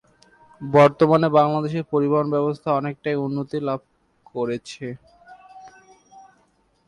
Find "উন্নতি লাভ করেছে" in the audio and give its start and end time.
3.25-4.87